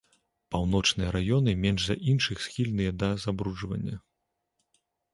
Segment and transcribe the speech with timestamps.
[0.53, 3.97] Паўночныя раёны менш за іншых схільныя да забруджвання.